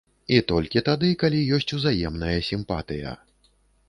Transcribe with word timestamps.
І 0.35 0.37
толькі 0.51 0.81
тады, 0.87 1.09
калі 1.23 1.41
ёсць 1.57 1.73
узаемная 1.77 2.39
сімпатыя. 2.49 3.13